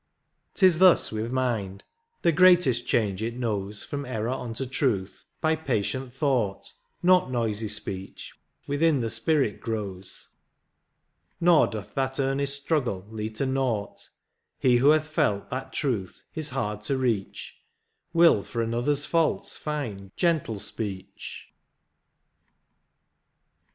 T 0.55 0.65
is 0.65 0.79
thus 0.79 1.11
with 1.11 1.31
mind, 1.31 1.83
the 2.23 2.31
greatest 2.31 2.87
change 2.87 3.21
it 3.21 3.35
knows 3.35 3.83
From 3.83 4.03
error 4.03 4.29
unto 4.31 4.65
truth, 4.65 5.25
by 5.41 5.55
patient 5.55 6.11
thought, 6.11 6.73
Not 7.03 7.29
noisy 7.29 7.67
speech, 7.67 8.33
within 8.65 9.01
the 9.01 9.11
spirit 9.11 9.61
grows; 9.61 10.29
Nor 11.39 11.67
doth 11.67 11.93
that 11.93 12.19
earnest 12.19 12.63
struggle 12.63 13.05
lead 13.11 13.35
to 13.35 13.45
naught, 13.45 14.09
He 14.57 14.77
who 14.77 14.89
hath 14.89 15.05
felt 15.05 15.51
that 15.51 15.71
truth 15.71 16.23
is 16.33 16.49
hard 16.49 16.81
to 16.85 16.97
reach, 16.97 17.57
Will 18.11 18.41
for 18.41 18.63
another's 18.63 19.05
faults 19.05 19.55
find 19.55 20.09
gentle 20.17 20.59
speech. 20.59 21.53